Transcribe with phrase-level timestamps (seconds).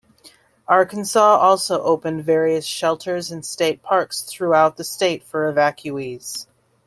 [0.67, 6.47] Arkansas also opened various shelters and state parks throughout the state for evacuees.